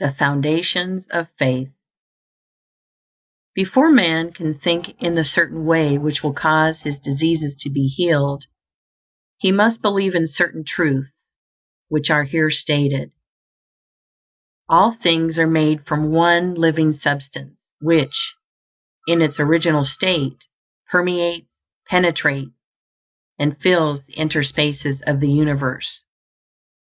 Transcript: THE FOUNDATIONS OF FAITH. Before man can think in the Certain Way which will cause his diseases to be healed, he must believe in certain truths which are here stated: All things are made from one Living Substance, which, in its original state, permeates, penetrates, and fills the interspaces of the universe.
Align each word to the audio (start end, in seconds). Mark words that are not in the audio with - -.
THE 0.00 0.12
FOUNDATIONS 0.14 1.06
OF 1.10 1.28
FAITH. 1.38 1.68
Before 3.54 3.92
man 3.92 4.32
can 4.32 4.58
think 4.58 5.00
in 5.00 5.14
the 5.14 5.24
Certain 5.24 5.64
Way 5.64 5.96
which 5.98 6.20
will 6.20 6.32
cause 6.32 6.80
his 6.80 6.98
diseases 6.98 7.54
to 7.60 7.70
be 7.70 7.86
healed, 7.86 8.46
he 9.38 9.52
must 9.52 9.80
believe 9.80 10.16
in 10.16 10.26
certain 10.26 10.64
truths 10.64 11.10
which 11.86 12.10
are 12.10 12.24
here 12.24 12.50
stated: 12.50 13.12
All 14.68 14.94
things 15.00 15.38
are 15.38 15.46
made 15.46 15.86
from 15.86 16.10
one 16.10 16.54
Living 16.56 16.92
Substance, 16.94 17.56
which, 17.80 18.34
in 19.06 19.22
its 19.22 19.38
original 19.38 19.84
state, 19.84 20.38
permeates, 20.90 21.46
penetrates, 21.86 22.50
and 23.38 23.56
fills 23.60 24.02
the 24.06 24.14
interspaces 24.14 25.00
of 25.02 25.20
the 25.20 25.30
universe. 25.30 26.00